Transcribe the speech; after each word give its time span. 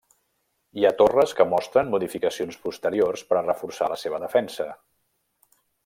Hi 0.79 0.85
ha 0.87 0.91
torres 1.01 1.33
que 1.41 1.45
mostren 1.51 1.91
modificacions 1.97 2.57
posteriors 2.65 3.25
per 3.33 3.39
a 3.43 3.45
reforçar 3.47 3.91
la 3.95 4.01
seva 4.07 4.23
defensa. 4.25 4.69